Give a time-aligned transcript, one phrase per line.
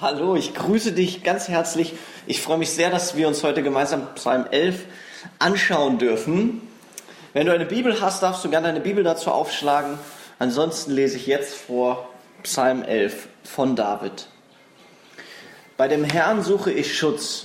[0.00, 1.92] Hallo, ich grüße dich ganz herzlich.
[2.26, 4.86] Ich freue mich sehr, dass wir uns heute gemeinsam Psalm 11
[5.38, 6.62] anschauen dürfen.
[7.34, 9.98] Wenn du eine Bibel hast, darfst du gerne deine Bibel dazu aufschlagen.
[10.38, 12.08] Ansonsten lese ich jetzt vor
[12.44, 14.28] Psalm 11 von David.
[15.76, 17.44] Bei dem Herrn suche ich Schutz.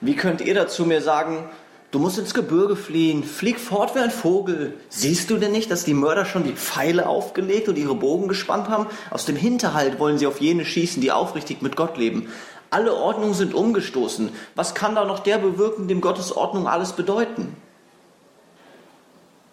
[0.00, 1.50] Wie könnt ihr dazu mir sagen,
[1.92, 4.74] Du musst ins Gebirge fliehen, flieg fort wie ein Vogel.
[4.88, 8.68] Siehst du denn nicht, dass die Mörder schon die Pfeile aufgelegt und ihre Bogen gespannt
[8.68, 8.86] haben?
[9.10, 12.28] Aus dem Hinterhalt wollen sie auf jene schießen, die aufrichtig mit Gott leben.
[12.70, 14.30] Alle Ordnungen sind umgestoßen.
[14.56, 17.56] Was kann da noch der bewirken, dem Gottes Ordnung alles bedeuten?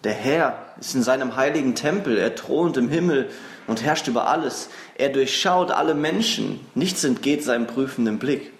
[0.02, 3.30] Der Herr ist in seinem heiligen Tempel, er thront im Himmel
[3.66, 4.68] und herrscht über alles.
[4.98, 8.52] Er durchschaut alle Menschen, nichts entgeht seinem prüfenden Blick.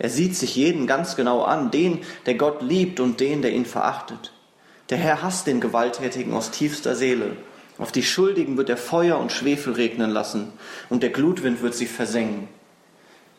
[0.00, 3.66] Er sieht sich jeden ganz genau an, den, der Gott liebt und den, der ihn
[3.66, 4.32] verachtet.
[4.88, 7.36] Der Herr hasst den Gewalttätigen aus tiefster Seele.
[7.76, 10.54] Auf die Schuldigen wird er Feuer und Schwefel regnen lassen,
[10.88, 12.48] und der Glutwind wird sie versengen.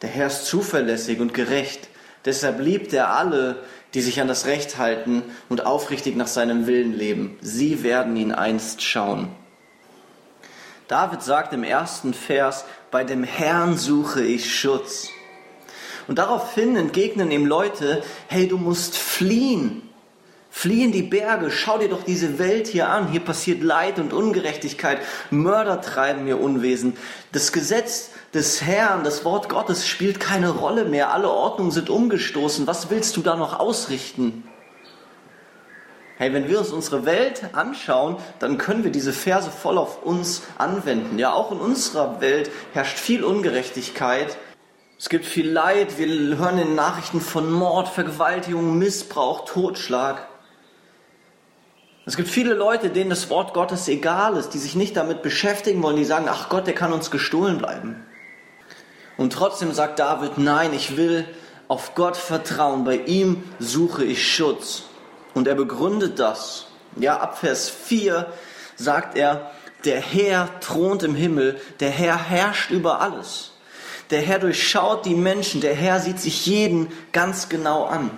[0.04, 1.90] Der Herr ist zuverlässig und gerecht,
[2.26, 3.64] deshalb liebt er alle,
[3.96, 7.40] die sich an das Recht halten und aufrichtig nach seinem Willen leben.
[7.42, 9.30] Sie werden ihn einst schauen.
[10.88, 15.10] David sagt im ersten Vers, bei dem Herrn suche ich Schutz.
[16.08, 19.82] Und daraufhin entgegnen ihm Leute, hey, du musst fliehen.
[20.54, 23.08] Flieh in die Berge, schau dir doch diese Welt hier an.
[23.08, 25.00] Hier passiert Leid und Ungerechtigkeit.
[25.30, 26.98] Mörder treiben hier Unwesen.
[27.32, 31.14] Das Gesetz des Herrn, das Wort Gottes spielt keine Rolle mehr.
[31.14, 32.68] Alle Ordnungen sind umgestoßen.
[32.68, 34.44] Was willst du da noch ausrichten?
[36.18, 40.44] Hey, wenn wir uns unsere Welt anschauen, dann können wir diese Verse voll auf uns
[40.58, 41.18] anwenden.
[41.18, 44.38] Ja, auch in unserer Welt herrscht viel Ungerechtigkeit.
[45.02, 45.98] Es gibt viel Leid.
[45.98, 50.28] Wir hören in Nachrichten von Mord, Vergewaltigung, Missbrauch, Totschlag.
[52.06, 55.82] Es gibt viele Leute, denen das Wort Gottes egal ist, die sich nicht damit beschäftigen
[55.82, 58.06] wollen, die sagen, ach Gott, der kann uns gestohlen bleiben.
[59.18, 61.26] Und trotzdem sagt David, nein, ich will
[61.68, 64.84] auf Gott vertrauen, bei ihm suche ich Schutz.
[65.34, 66.68] Und er begründet das.
[66.96, 68.32] Ja, ab Vers 4
[68.76, 69.50] sagt er,
[69.84, 73.51] der Herr thront im Himmel, der Herr herrscht über alles.
[74.12, 78.12] Der Herr durchschaut die Menschen, der Herr sieht sich jeden ganz genau an.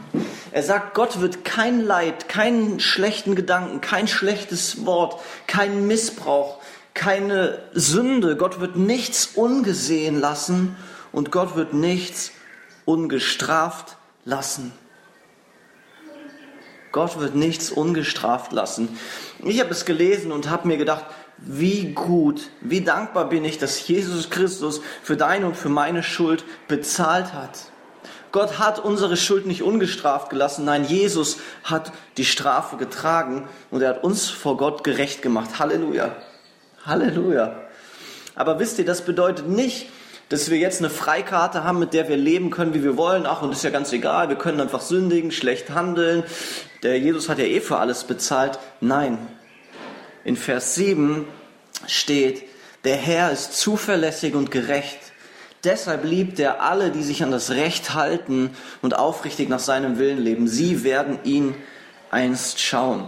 [0.52, 6.58] Er sagt, Gott wird kein Leid, keinen schlechten Gedanken, kein schlechtes Wort, keinen Missbrauch,
[6.96, 8.36] keine Sünde.
[8.38, 10.76] Gott wird nichts ungesehen lassen
[11.12, 12.32] und Gott wird nichts
[12.86, 13.96] ungestraft
[14.26, 14.74] lassen.
[16.92, 18.98] Gott wird nichts ungestraft lassen.
[19.44, 21.06] Ich habe es gelesen und habe mir gedacht,
[21.46, 26.46] wie gut, wie dankbar bin ich, dass Jesus Christus für deine und für meine Schuld
[26.68, 27.60] bezahlt hat.
[28.32, 30.66] Gott hat unsere Schuld nicht ungestraft gelassen.
[30.66, 35.60] Nein, Jesus hat die Strafe getragen und er hat uns vor Gott gerecht gemacht.
[35.60, 36.16] Halleluja.
[36.86, 37.56] Halleluja.
[38.36, 39.88] Aber wisst ihr, das bedeutet nicht,
[40.30, 43.28] dass wir jetzt eine Freikarte haben, mit der wir leben können, wie wir wollen.
[43.28, 46.24] Ach, und ist ja ganz egal, wir können einfach sündigen, schlecht handeln.
[46.82, 48.58] Der Jesus hat ja eh für alles bezahlt.
[48.82, 49.20] Nein,
[50.24, 51.26] in Vers 7
[51.88, 52.44] steht,
[52.84, 55.00] der Herr ist zuverlässig und gerecht.
[55.64, 58.52] Deshalb liebt er alle, die sich an das Recht halten
[58.82, 60.48] und aufrichtig nach seinem Willen leben.
[60.48, 61.56] Sie werden ihn
[62.12, 63.08] einst schauen.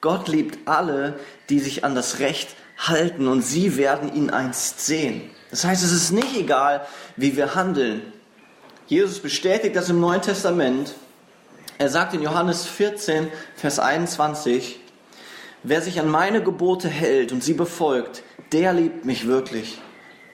[0.00, 5.30] Gott liebt alle, die sich an das Recht halten und sie werden ihn einst sehen.
[5.50, 6.84] Das heißt, es ist nicht egal,
[7.16, 8.02] wie wir handeln.
[8.88, 10.94] Jesus bestätigt das im Neuen Testament.
[11.78, 14.80] Er sagt in Johannes 14, Vers 21,
[15.64, 19.78] Wer sich an meine Gebote hält und sie befolgt, der liebt mich wirklich.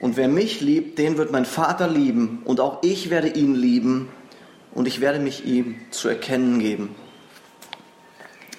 [0.00, 2.42] Und wer mich liebt, den wird mein Vater lieben.
[2.44, 4.08] Und auch ich werde ihn lieben
[4.72, 6.94] und ich werde mich ihm zu erkennen geben.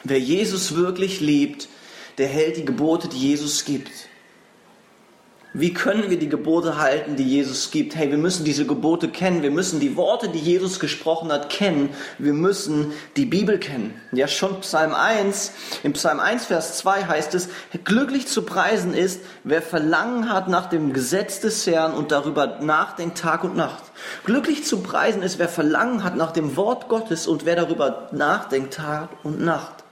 [0.04, 1.70] Wer Jesus wirklich liebt,
[2.18, 3.92] der hält die Gebote, die Jesus gibt.
[5.54, 7.96] Wie können wir die Gebote halten, die Jesus gibt?
[7.96, 9.42] Hey, wir müssen diese Gebote kennen.
[9.42, 11.90] Wir müssen die Worte, die Jesus gesprochen hat, kennen.
[12.20, 14.00] Wir müssen die Bibel kennen.
[14.12, 15.52] Ja, schon Psalm 1,
[15.82, 17.50] im Psalm 1, Vers 2 heißt es,
[17.84, 23.18] glücklich zu preisen ist, wer Verlangen hat nach dem Gesetz des Herrn und darüber nachdenkt
[23.18, 23.86] Tag und Nacht.
[24.26, 28.76] Glücklich zu preisen ist, wer Verlangen hat nach dem Wort Gottes und wer darüber nachdenkt
[28.76, 29.84] Tag und Nacht.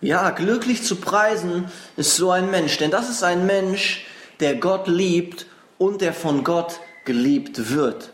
[0.00, 1.66] Ja, glücklich zu preisen
[1.96, 4.06] ist so ein Mensch, denn das ist ein Mensch,
[4.40, 5.46] der Gott liebt
[5.78, 8.10] und der von Gott geliebt wird.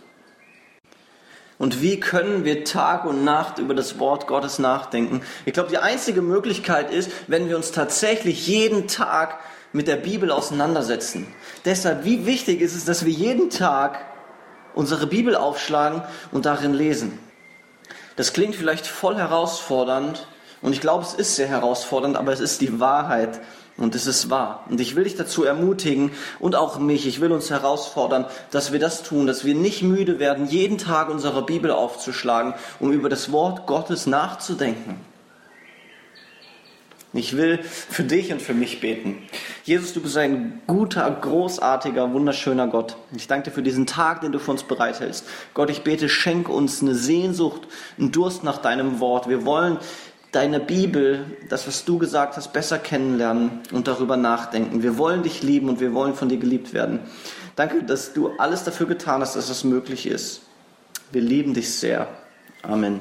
[1.59, 5.23] Und wie können wir Tag und Nacht über das Wort Gottes nachdenken?
[5.47, 9.39] Ich glaube, die einzige Möglichkeit ist, wenn wir uns tatsächlich jeden Tag
[9.73, 11.27] mit der Bibel auseinandersetzen.
[11.65, 14.05] Deshalb, wie wichtig ist es, dass wir jeden Tag
[14.75, 17.19] unsere Bibel aufschlagen und darin lesen?
[18.17, 20.27] Das klingt vielleicht voll herausfordernd
[20.63, 23.41] und ich glaube, es ist sehr herausfordernd, aber es ist die Wahrheit.
[23.79, 24.65] Und es ist wahr.
[24.71, 26.11] Und ich will dich dazu ermutigen
[26.41, 30.19] und auch mich, ich will uns herausfordern, dass wir das tun, dass wir nicht müde
[30.19, 34.99] werden, jeden Tag unsere Bibel aufzuschlagen, um über das Wort Gottes nachzudenken.
[37.13, 39.19] Ich will für dich und für mich beten.
[39.65, 42.97] Jesus, du bist ein guter, großartiger, wunderschöner Gott.
[43.15, 45.27] Ich danke dir für diesen Tag, den du für uns bereithältst.
[45.55, 47.63] Gott, ich bete, schenk uns eine Sehnsucht,
[47.99, 49.29] einen Durst nach deinem Wort.
[49.29, 49.79] Wir wollen
[50.33, 54.83] deine Bibel, das, was du gesagt hast, besser kennenlernen und darüber nachdenken.
[54.83, 57.01] Wir wollen dich lieben und wir wollen von dir geliebt werden.
[57.55, 60.43] Danke, dass du alles dafür getan hast, dass das möglich ist.
[61.11, 62.09] Wir lieben dich sehr.
[62.63, 63.01] Amen.